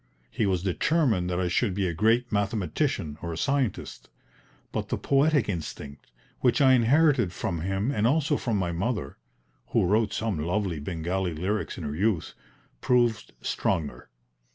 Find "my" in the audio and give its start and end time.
8.57-8.71